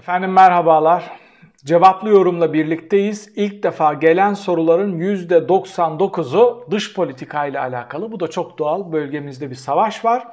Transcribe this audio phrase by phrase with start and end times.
[0.00, 1.10] Efendim merhabalar.
[1.64, 3.32] Cevaplı yorumla birlikteyiz.
[3.36, 8.12] İlk defa gelen soruların %99'u dış politika ile alakalı.
[8.12, 8.92] Bu da çok doğal.
[8.92, 10.28] Bölgemizde bir savaş var.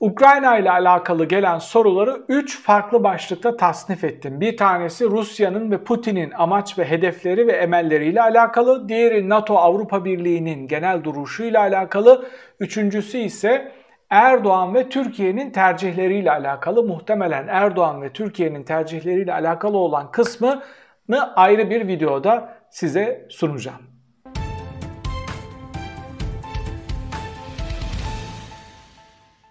[0.00, 4.40] Ukrayna ile alakalı gelen soruları 3 farklı başlıkta tasnif ettim.
[4.40, 8.88] Bir tanesi Rusya'nın ve Putin'in amaç ve hedefleri ve emelleriyle alakalı.
[8.88, 12.28] Diğeri NATO Avrupa Birliği'nin genel duruşuyla alakalı.
[12.60, 13.72] Üçüncüsü ise
[14.14, 20.62] Erdoğan ve Türkiye'nin tercihleriyle alakalı muhtemelen Erdoğan ve Türkiye'nin tercihleriyle alakalı olan kısmını
[21.36, 23.82] ayrı bir videoda size sunacağım.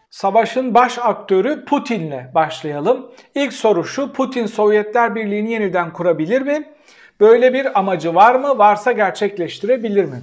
[0.10, 3.12] Savaşın baş aktörü Putin'le başlayalım.
[3.36, 6.74] İlk soru şu, Putin Sovyetler Birliği'ni yeniden kurabilir mi?
[7.20, 8.58] Böyle bir amacı var mı?
[8.58, 10.22] Varsa gerçekleştirebilir mi?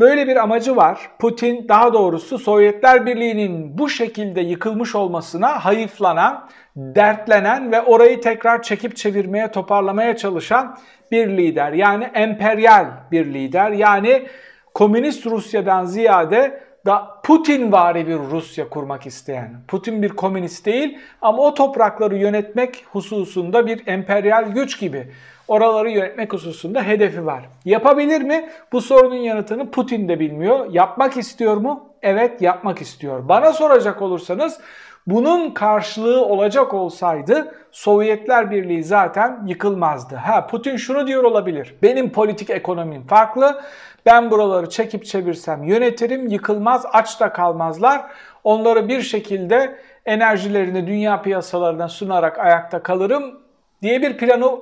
[0.00, 1.10] Böyle bir amacı var.
[1.18, 8.96] Putin daha doğrusu Sovyetler Birliği'nin bu şekilde yıkılmış olmasına hayıflanan, dertlenen ve orayı tekrar çekip
[8.96, 10.78] çevirmeye, toparlamaya çalışan
[11.12, 11.72] bir lider.
[11.72, 13.70] Yani emperyal bir lider.
[13.70, 14.26] Yani
[14.74, 19.54] komünist Rusya'dan ziyade da Putin vari bir Rusya kurmak isteyen.
[19.68, 25.12] Putin bir komünist değil ama o toprakları yönetmek hususunda bir emperyal güç gibi
[25.48, 27.44] oraları yönetmek hususunda hedefi var.
[27.64, 28.48] Yapabilir mi?
[28.72, 30.66] Bu sorunun yanıtını Putin de bilmiyor.
[30.70, 31.88] Yapmak istiyor mu?
[32.02, 33.28] Evet yapmak istiyor.
[33.28, 34.60] Bana soracak olursanız
[35.06, 40.16] bunun karşılığı olacak olsaydı Sovyetler Birliği zaten yıkılmazdı.
[40.16, 41.74] Ha Putin şunu diyor olabilir.
[41.82, 43.62] Benim politik ekonomim farklı.
[44.06, 48.02] Ben buraları çekip çevirsem yönetirim, yıkılmaz, aç da kalmazlar.
[48.44, 53.40] Onları bir şekilde enerjilerini dünya piyasalarına sunarak ayakta kalırım
[53.82, 54.58] diye bir planı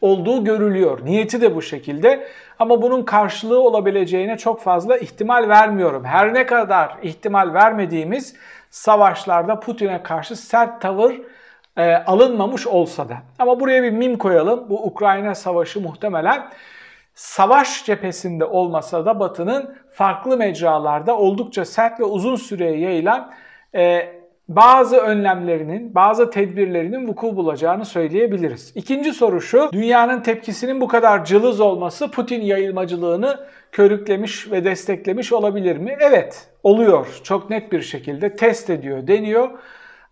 [0.00, 1.04] olduğu görülüyor.
[1.04, 6.04] Niyeti de bu şekilde ama bunun karşılığı olabileceğine çok fazla ihtimal vermiyorum.
[6.04, 8.36] Her ne kadar ihtimal vermediğimiz
[8.70, 11.14] savaşlarda Putin'e karşı sert tavır
[11.76, 13.16] e, alınmamış olsa da.
[13.38, 14.70] Ama buraya bir mim koyalım.
[14.70, 16.50] Bu Ukrayna savaşı muhtemelen
[17.14, 23.32] savaş cephesinde olmasa da Batı'nın farklı mecralarda oldukça sert ve uzun süreye yayılan
[23.74, 24.17] e,
[24.48, 28.72] bazı önlemlerinin, bazı tedbirlerinin vuku bulacağını söyleyebiliriz.
[28.74, 33.40] İkinci soru şu, dünyanın tepkisinin bu kadar cılız olması Putin yayılmacılığını
[33.72, 35.96] körüklemiş ve desteklemiş olabilir mi?
[36.00, 37.20] Evet, oluyor.
[37.24, 39.48] Çok net bir şekilde test ediyor, deniyor.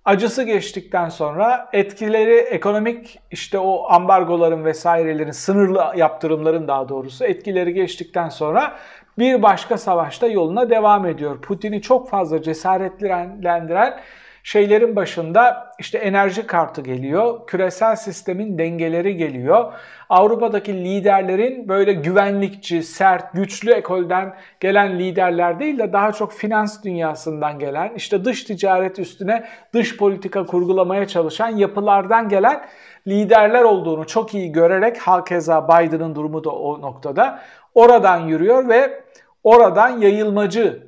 [0.04, 8.28] Acısı geçtikten sonra etkileri ekonomik işte o ambargoların vesairelerin sınırlı yaptırımların daha doğrusu etkileri geçtikten
[8.28, 8.76] sonra
[9.18, 11.41] bir başka savaşta yoluna devam ediyor.
[11.41, 14.00] Putin'i çok fazla cesaretlendiren
[14.46, 19.72] şeylerin başında işte enerji kartı geliyor, küresel sistemin dengeleri geliyor.
[20.08, 27.58] Avrupa'daki liderlerin böyle güvenlikçi, sert, güçlü ekolden gelen liderler değil de daha çok finans dünyasından
[27.58, 32.66] gelen, işte dış ticaret üstüne dış politika kurgulamaya çalışan yapılardan gelen
[33.06, 37.42] liderler olduğunu çok iyi görerek hakeza Biden'ın durumu da o noktada
[37.74, 39.00] oradan yürüyor ve
[39.44, 40.86] oradan yayılmacı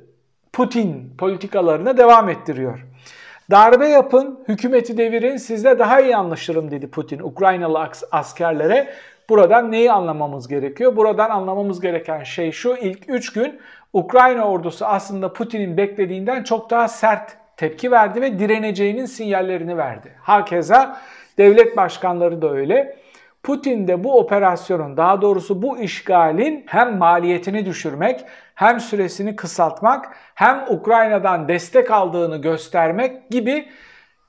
[0.53, 2.85] Putin politikalarını devam ettiriyor.
[3.51, 8.87] Darbe yapın, hükümeti devirin, sizle daha iyi anlaşırım dedi Putin Ukraynalı askerlere.
[9.29, 10.95] Buradan neyi anlamamız gerekiyor?
[10.95, 13.59] Buradan anlamamız gereken şey şu, ilk 3 gün
[13.93, 20.11] Ukrayna ordusu aslında Putin'in beklediğinden çok daha sert tepki verdi ve direneceğinin sinyallerini verdi.
[20.21, 20.97] Hakeza
[21.37, 22.97] devlet başkanları da öyle.
[23.43, 30.65] Putin de bu operasyonun daha doğrusu bu işgalin hem maliyetini düşürmek hem süresini kısaltmak hem
[30.69, 33.65] Ukrayna'dan destek aldığını göstermek gibi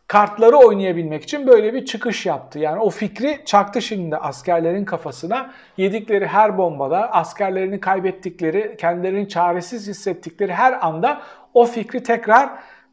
[0.07, 2.59] kartları oynayabilmek için böyle bir çıkış yaptı.
[2.59, 5.51] Yani o fikri çaktı şimdi askerlerin kafasına.
[5.77, 11.23] Yedikleri her bombada, askerlerini kaybettikleri, kendilerini çaresiz hissettikleri her anda
[11.55, 12.51] o fikri tekrar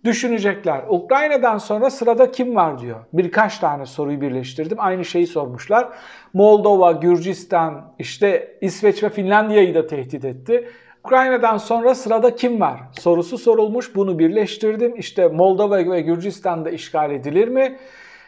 [0.07, 0.81] düşünecekler.
[0.89, 2.99] Ukrayna'dan sonra sırada kim var diyor.
[3.13, 4.77] Birkaç tane soruyu birleştirdim.
[4.79, 5.87] Aynı şeyi sormuşlar.
[6.33, 10.69] Moldova, Gürcistan, işte İsveç ve Finlandiya'yı da tehdit etti.
[11.05, 13.95] Ukrayna'dan sonra sırada kim var sorusu sorulmuş.
[13.95, 14.95] Bunu birleştirdim.
[14.95, 17.77] İşte Moldova ve Gürcistan'da işgal edilir mi?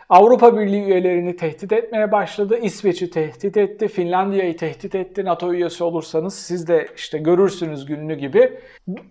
[0.10, 2.58] Avrupa Birliği üyelerini tehdit etmeye başladı.
[2.62, 5.26] İsveç'i tehdit etti, Finlandiya'yı tehdit etti.
[5.26, 8.60] NATO üyesi olursanız siz de işte görürsünüz gününü gibi.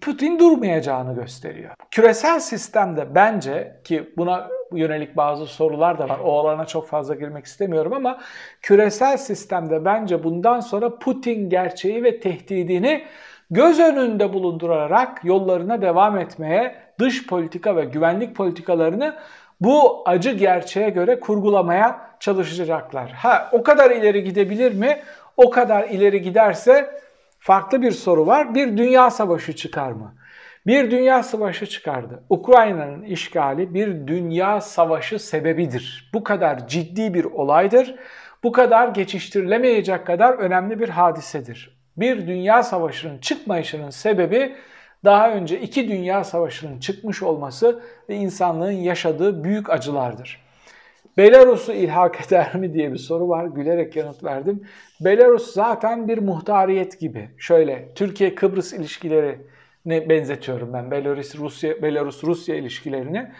[0.00, 1.70] Putin durmayacağını gösteriyor.
[1.90, 6.20] Küresel sistemde bence ki buna yönelik bazı sorular da var.
[6.25, 8.20] O alana çok fazla girmek istemiyorum ama
[8.62, 13.05] küresel sistemde bence bundan sonra Putin gerçeği ve tehdidini
[13.50, 19.14] göz önünde bulundurarak yollarına devam etmeye, dış politika ve güvenlik politikalarını
[19.60, 23.10] bu acı gerçeğe göre kurgulamaya çalışacaklar.
[23.10, 25.02] Ha o kadar ileri gidebilir mi?
[25.37, 27.00] O kadar ileri giderse
[27.38, 28.55] farklı bir soru var.
[28.55, 30.14] Bir dünya savaşı çıkar mı?
[30.66, 32.22] Bir dünya savaşı çıkardı.
[32.31, 36.11] Ukrayna'nın işgali bir dünya savaşı sebebidir.
[36.14, 37.94] Bu kadar ciddi bir olaydır.
[38.43, 41.78] Bu kadar geçiştirilemeyecek kadar önemli bir hadisedir.
[41.96, 44.54] Bir dünya savaşının çıkmayışının sebebi
[45.05, 50.49] daha önce iki dünya savaşının çıkmış olması ve insanlığın yaşadığı büyük acılardır.
[51.17, 53.45] Belarus'u ilhak eder mi diye bir soru var.
[53.45, 54.67] Gülerek yanıt verdim.
[55.00, 57.31] Belarus zaten bir muhtariyet gibi.
[57.39, 59.39] Şöyle Türkiye-Kıbrıs ilişkileri
[59.85, 63.33] ne benzetiyorum ben Belarus Rusya Belarus Rusya ilişkilerini.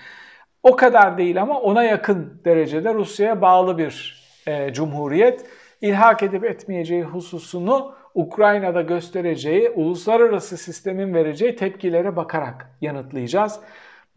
[0.63, 5.47] O kadar değil ama ona yakın derecede Rusya'ya bağlı bir e, cumhuriyet.
[5.81, 13.61] İlhak edip etmeyeceği hususunu Ukrayna'da göstereceği, uluslararası sistemin vereceği tepkilere bakarak yanıtlayacağız.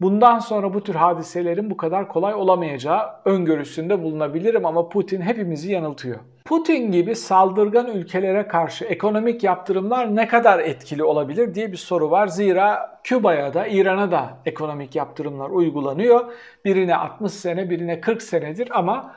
[0.00, 6.18] Bundan sonra bu tür hadiselerin bu kadar kolay olamayacağı öngörüsünde bulunabilirim ama Putin hepimizi yanıltıyor.
[6.44, 12.26] Putin gibi saldırgan ülkelere karşı ekonomik yaptırımlar ne kadar etkili olabilir diye bir soru var.
[12.26, 16.32] Zira Küba'ya da İran'a da ekonomik yaptırımlar uygulanıyor.
[16.64, 19.14] Birine 60 sene, birine 40 senedir ama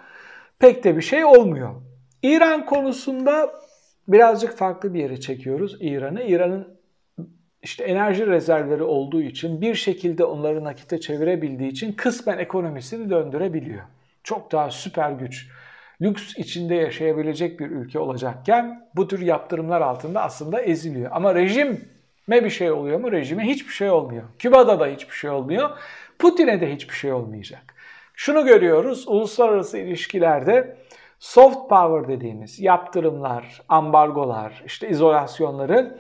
[0.60, 1.70] pek de bir şey olmuyor.
[2.26, 3.52] İran konusunda
[4.08, 6.24] birazcık farklı bir yere çekiyoruz İran'ı.
[6.24, 6.68] İran'ın
[7.64, 13.82] işte enerji rezervleri olduğu için bir şekilde onları nakite çevirebildiği için kısmen ekonomisini döndürebiliyor.
[14.24, 15.48] Çok daha süper güç,
[16.02, 21.12] lüks içinde yaşayabilecek bir ülke olacakken bu tür yaptırımlar altında aslında eziliyor.
[21.14, 21.78] Ama rejime
[22.30, 23.12] bir şey oluyor mu?
[23.12, 24.24] Rejime hiçbir şey olmuyor.
[24.40, 25.70] Küba'da da hiçbir şey olmuyor.
[26.20, 27.76] Putin'e de hiçbir şey olmayacak.
[28.14, 30.78] Şunu görüyoruz, uluslararası ilişkilerde
[31.26, 35.98] soft power dediğimiz yaptırımlar, ambargolar, işte izolasyonları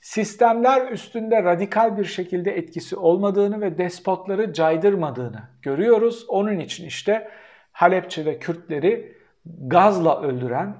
[0.00, 6.24] sistemler üstünde radikal bir şekilde etkisi olmadığını ve despotları caydırmadığını görüyoruz.
[6.28, 7.30] Onun için işte
[7.72, 9.16] Halepçe'de Kürtleri
[9.46, 10.76] gazla öldüren,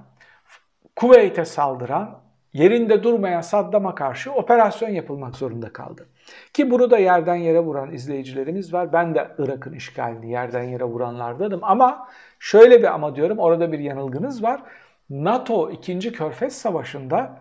[0.95, 2.19] Kuveyt'e saldıran,
[2.55, 6.07] yerinde durmayan Saddam'a karşı operasyon yapılmak zorunda kaldı.
[6.53, 8.93] Ki bunu da yerden yere vuran izleyicilerimiz var.
[8.93, 12.07] Ben de Irak'ın işgalini yerden yere vuranlardanım ama
[12.39, 14.61] şöyle bir ama diyorum orada bir yanılgınız var.
[15.09, 16.11] NATO 2.
[16.11, 17.37] Körfez Savaşı'nda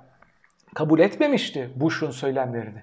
[0.74, 2.82] kabul etmemişti Bush'un söylemlerini.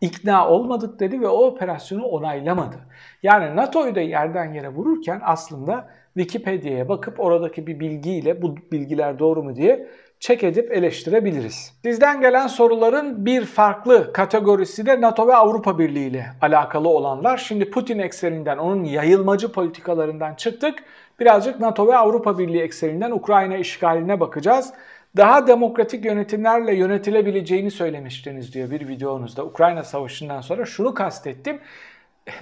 [0.00, 2.76] İkna olmadık dedi ve o operasyonu onaylamadı.
[3.22, 5.88] Yani NATO'yu da yerden yere vururken aslında
[6.18, 9.88] Wikipedia'ya bakıp oradaki bir bilgiyle bu bilgiler doğru mu diye
[10.20, 11.72] çek edip eleştirebiliriz.
[11.82, 17.36] Sizden gelen soruların bir farklı kategorisi de NATO ve Avrupa Birliği ile alakalı olanlar.
[17.38, 20.84] Şimdi Putin ekseninden, onun yayılmacı politikalarından çıktık.
[21.20, 24.72] Birazcık NATO ve Avrupa Birliği ekseninden Ukrayna işgaline bakacağız
[25.16, 29.44] daha demokratik yönetimlerle yönetilebileceğini söylemiştiniz diyor bir videonuzda.
[29.44, 31.60] Ukrayna Savaşı'ndan sonra şunu kastettim.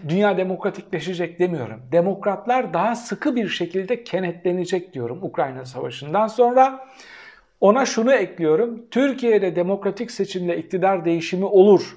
[0.09, 1.81] Dünya demokratikleşecek demiyorum.
[1.93, 6.89] Demokratlar daha sıkı bir şekilde kenetlenecek diyorum Ukrayna Savaşı'ndan sonra.
[7.60, 8.87] Ona şunu ekliyorum.
[8.90, 11.96] Türkiye'de demokratik seçimle iktidar değişimi olur.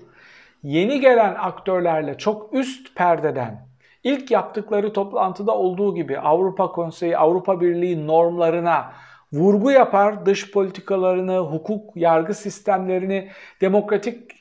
[0.64, 3.68] Yeni gelen aktörlerle çok üst perdeden
[4.04, 8.94] ilk yaptıkları toplantıda olduğu gibi Avrupa Konseyi, Avrupa Birliği normlarına
[9.34, 13.30] vurgu yapar dış politikalarını, hukuk, yargı sistemlerini,
[13.62, 14.32] demokratik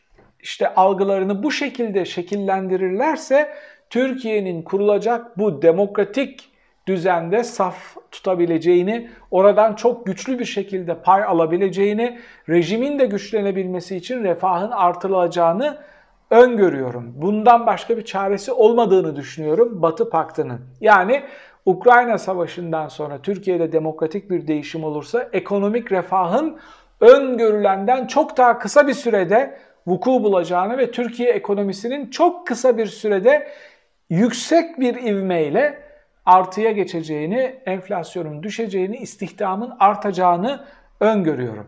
[0.40, 3.54] işte algılarını bu şekilde şekillendirirlerse
[3.90, 6.50] Türkiye'nin kurulacak bu demokratik
[6.86, 12.18] düzende saf tutabileceğini, oradan çok güçlü bir şekilde pay alabileceğini,
[12.48, 15.78] rejimin de güçlenebilmesi için refahın artırılacağını
[16.30, 17.12] öngörüyorum.
[17.16, 20.60] Bundan başka bir çaresi olmadığını düşünüyorum Batı Paktı'nın.
[20.80, 21.22] Yani
[21.66, 26.58] Ukrayna Savaşı'ndan sonra Türkiye'de demokratik bir değişim olursa ekonomik refahın
[27.00, 33.48] öngörülenden çok daha kısa bir sürede vuku bulacağını ve Türkiye ekonomisinin çok kısa bir sürede
[34.10, 35.89] yüksek bir ivmeyle
[36.30, 40.64] artıya geçeceğini, enflasyonun düşeceğini, istihdamın artacağını
[41.00, 41.66] öngörüyorum.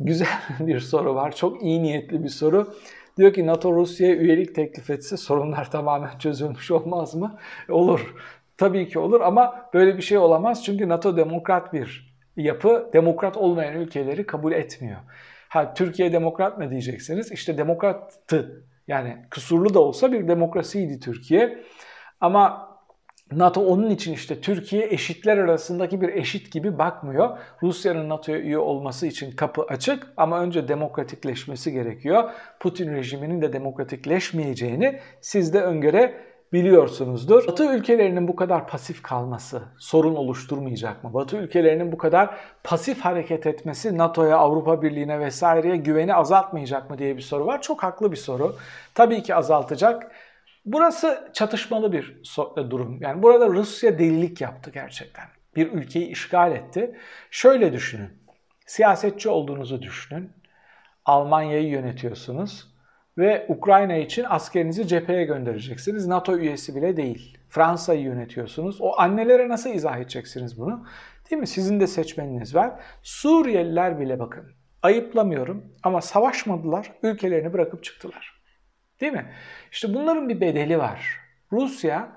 [0.00, 1.36] Güzel bir soru var.
[1.36, 2.74] Çok iyi niyetli bir soru.
[3.16, 7.38] Diyor ki NATO Rusya'ya üyelik teklif etse sorunlar tamamen çözülmüş olmaz mı?
[7.68, 8.14] Olur.
[8.56, 12.90] Tabii ki olur ama böyle bir şey olamaz çünkü NATO demokrat bir yapı.
[12.92, 14.98] Demokrat olmayan ülkeleri kabul etmiyor.
[15.48, 17.32] Ha Türkiye demokrat mı diyeceksiniz?
[17.32, 18.64] İşte demokrattı.
[18.88, 21.58] Yani kusurlu da olsa bir demokrasiydi Türkiye.
[22.20, 22.67] Ama
[23.32, 27.38] NATO onun için işte Türkiye eşitler arasındaki bir eşit gibi bakmıyor.
[27.62, 32.30] Rusya'nın NATO'ya üye olması için kapı açık ama önce demokratikleşmesi gerekiyor.
[32.60, 36.14] Putin rejiminin de demokratikleşmeyeceğini siz de öngöre
[36.52, 37.46] biliyorsunuzdur.
[37.46, 41.14] Batı ülkelerinin bu kadar pasif kalması sorun oluşturmayacak mı?
[41.14, 47.16] Batı ülkelerinin bu kadar pasif hareket etmesi NATO'ya, Avrupa Birliği'ne vesaireye güveni azaltmayacak mı diye
[47.16, 47.62] bir soru var.
[47.62, 48.56] Çok haklı bir soru.
[48.94, 50.12] Tabii ki azaltacak.
[50.72, 52.22] Burası çatışmalı bir
[52.56, 52.98] e, durum.
[53.00, 55.24] Yani burada Rusya delilik yaptı gerçekten.
[55.56, 56.96] Bir ülkeyi işgal etti.
[57.30, 58.10] Şöyle düşünün.
[58.66, 60.32] Siyasetçi olduğunuzu düşünün.
[61.04, 62.74] Almanya'yı yönetiyorsunuz
[63.18, 66.06] ve Ukrayna için askerinizi cepheye göndereceksiniz.
[66.06, 67.38] NATO üyesi bile değil.
[67.48, 68.80] Fransa'yı yönetiyorsunuz.
[68.80, 70.86] O annelere nasıl izah edeceksiniz bunu?
[71.30, 71.46] Değil mi?
[71.46, 72.72] Sizin de seçmeniniz var.
[73.02, 74.52] Suriyeliler bile bakın.
[74.82, 78.37] Ayıplamıyorum ama savaşmadılar, ülkelerini bırakıp çıktılar.
[79.00, 79.26] Değil mi?
[79.72, 81.20] İşte bunların bir bedeli var.
[81.52, 82.08] Rusya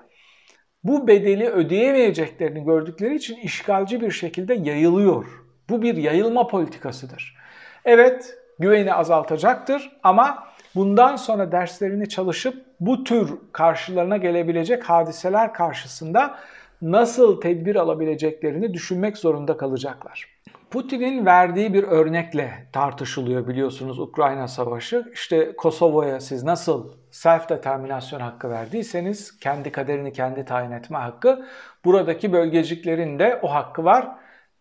[0.84, 5.26] bu bedeli ödeyemeyeceklerini gördükleri için işgalci bir şekilde yayılıyor.
[5.70, 7.36] Bu bir yayılma politikasıdır.
[7.84, 16.38] Evet, güveni azaltacaktır ama bundan sonra derslerini çalışıp bu tür karşılarına gelebilecek hadiseler karşısında
[16.82, 20.28] nasıl tedbir alabileceklerini düşünmek zorunda kalacaklar.
[20.72, 25.04] Putin'in verdiği bir örnekle tartışılıyor biliyorsunuz Ukrayna Savaşı.
[25.12, 31.46] İşte Kosova'ya siz nasıl self determinasyon hakkı verdiyseniz kendi kaderini kendi tayin etme hakkı
[31.84, 34.08] buradaki bölgeciklerin de o hakkı var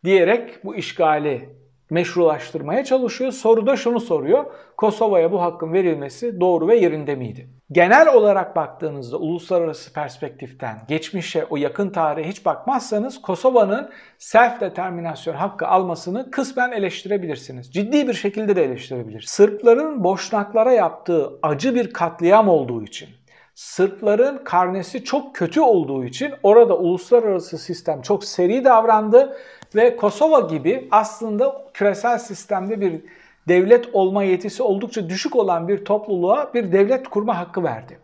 [0.04, 1.50] diyerek bu işgali
[1.92, 3.32] meşrulaştırmaya çalışıyor.
[3.32, 4.46] Soruda şunu soruyor.
[4.78, 7.50] Kosova'ya bu hakkın verilmesi doğru ve yerinde miydi?
[7.72, 15.68] Genel olarak baktığınızda uluslararası perspektiften geçmişe o yakın tarihe hiç bakmazsanız Kosova'nın self determinasyon hakkı
[15.68, 17.74] almasını kısmen eleştirebilirsiniz.
[17.74, 19.30] Ciddi bir şekilde de eleştirebilirsiniz.
[19.30, 23.10] Sırpların Boşnaklara yaptığı acı bir katliam olduğu için
[23.56, 29.38] Sırpların karnesi çok kötü olduğu için orada uluslararası sistem çok seri davrandı
[29.76, 33.02] ve Kosova gibi aslında küresel sistemde bir
[33.48, 38.00] devlet olma yetisi oldukça düşük olan bir topluluğa bir devlet kurma hakkı verdi.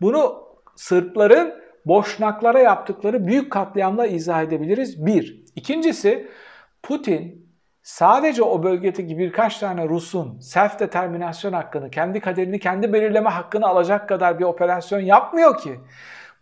[0.00, 1.54] Bunu Sırpların
[1.86, 5.06] Boşnaklara yaptıkları büyük katliamla izah edebiliriz.
[5.06, 5.44] Bir.
[5.56, 6.28] İkincisi
[6.82, 7.48] Putin
[7.82, 14.08] sadece o bölgedeki birkaç tane Rus'un self determinasyon hakkını, kendi kaderini kendi belirleme hakkını alacak
[14.08, 15.80] kadar bir operasyon yapmıyor ki.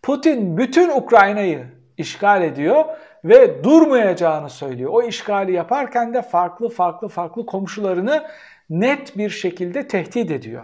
[0.01, 1.65] Putin bütün Ukrayna'yı
[1.97, 2.85] işgal ediyor
[3.25, 4.91] ve durmayacağını söylüyor.
[4.93, 8.23] O işgali yaparken de farklı farklı farklı komşularını
[8.69, 10.63] net bir şekilde tehdit ediyor.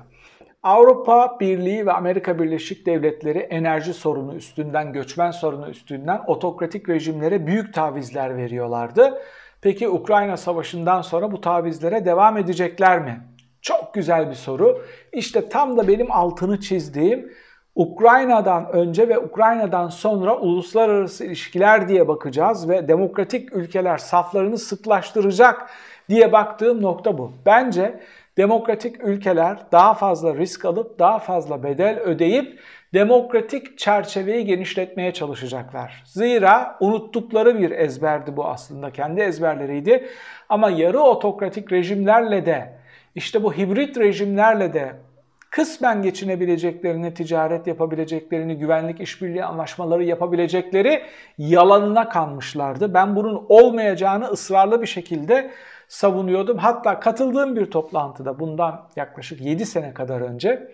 [0.64, 7.74] Avrupa Birliği ve Amerika Birleşik Devletleri enerji sorunu üstünden, göçmen sorunu üstünden otokratik rejimlere büyük
[7.74, 9.22] tavizler veriyorlardı.
[9.62, 13.22] Peki Ukrayna Savaşı'ndan sonra bu tavizlere devam edecekler mi?
[13.62, 14.86] Çok güzel bir soru.
[15.14, 17.32] İşte tam da benim altını çizdiğim
[17.76, 25.70] Ukrayna'dan önce ve Ukrayna'dan sonra uluslararası ilişkiler diye bakacağız ve demokratik ülkeler saflarını sıklaştıracak
[26.10, 27.32] diye baktığım nokta bu.
[27.46, 28.00] Bence
[28.38, 32.60] demokratik ülkeler daha fazla risk alıp daha fazla bedel ödeyip
[32.94, 36.04] demokratik çerçeveyi genişletmeye çalışacaklar.
[36.06, 38.92] Zira unuttukları bir ezberdi bu aslında.
[38.92, 40.08] Kendi ezberleriydi.
[40.50, 42.74] Ama yarı otokratik rejimlerle de
[43.16, 44.96] işte bu hibrit rejimlerle de
[45.52, 51.04] kısmen geçinebileceklerini, ticaret yapabileceklerini, güvenlik işbirliği anlaşmaları yapabilecekleri
[51.38, 52.94] yalanına kanmışlardı.
[52.94, 55.52] Ben bunun olmayacağını ısrarlı bir şekilde
[55.88, 56.58] savunuyordum.
[56.58, 60.72] Hatta katıldığım bir toplantıda bundan yaklaşık 7 sene kadar önce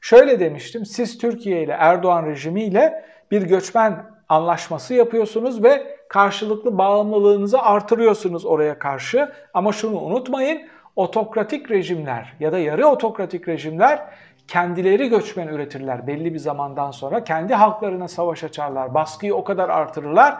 [0.00, 0.86] şöyle demiştim.
[0.86, 9.32] Siz Türkiye ile Erdoğan rejimiyle bir göçmen anlaşması yapıyorsunuz ve karşılıklı bağımlılığınızı artırıyorsunuz oraya karşı.
[9.54, 10.62] Ama şunu unutmayın
[10.98, 14.00] otokratik rejimler ya da yarı otokratik rejimler
[14.48, 17.24] kendileri göçmen üretirler belli bir zamandan sonra.
[17.24, 20.38] Kendi halklarına savaş açarlar, baskıyı o kadar artırırlar.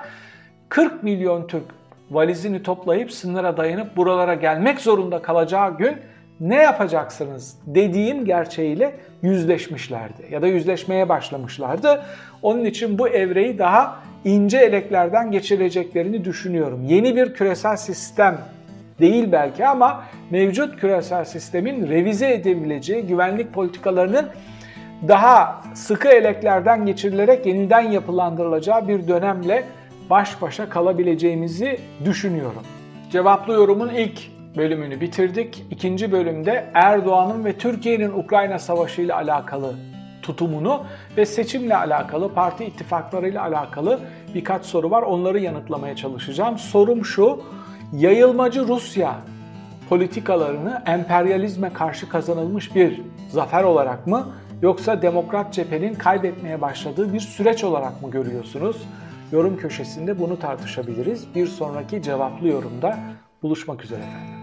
[0.69, 1.65] 40 milyon Türk
[2.11, 5.97] valizini toplayıp sınıra dayanıp buralara gelmek zorunda kalacağı gün
[6.41, 12.03] ne yapacaksınız dediğim gerçeğiyle yüzleşmişlerdi ya da yüzleşmeye başlamışlardı.
[12.43, 16.85] Onun için bu evreyi daha ince eleklerden geçireceklerini düşünüyorum.
[16.85, 18.38] Yeni bir küresel sistem
[19.00, 24.26] değil belki ama mevcut küresel sistemin revize edebileceği güvenlik politikalarının
[25.09, 29.64] daha sıkı eleklerden geçirilerek yeniden yapılandırılacağı bir dönemle
[30.11, 32.62] baş başa kalabileceğimizi düşünüyorum.
[33.11, 34.21] Cevaplı yorumun ilk
[34.57, 35.64] bölümünü bitirdik.
[35.71, 39.75] İkinci bölümde Erdoğan'ın ve Türkiye'nin Ukrayna Savaşı ile alakalı
[40.23, 40.85] tutumunu
[41.17, 44.00] ve seçimle alakalı, parti ittifaklarıyla alakalı
[44.35, 45.02] birkaç soru var.
[45.02, 46.59] Onları yanıtlamaya çalışacağım.
[46.59, 47.43] Sorum şu,
[47.92, 49.16] yayılmacı Rusya
[49.88, 54.28] politikalarını emperyalizme karşı kazanılmış bir zafer olarak mı
[54.62, 58.76] yoksa demokrat cephenin kaybetmeye başladığı bir süreç olarak mı görüyorsunuz?
[59.33, 61.35] Yorum köşesinde bunu tartışabiliriz.
[61.35, 62.99] Bir sonraki cevaplı yorumda
[63.42, 64.38] buluşmak üzere efendim.